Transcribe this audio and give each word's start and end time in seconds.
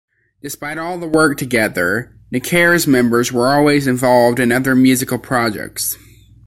Despite 0.41 0.79
all 0.79 0.97
the 0.97 1.07
work 1.07 1.37
together, 1.37 2.17
Necare's 2.33 2.87
members 2.87 3.31
were 3.31 3.49
always 3.49 3.85
involved 3.85 4.39
in 4.39 4.51
other 4.51 4.73
musical 4.73 5.19
projects. 5.19 5.95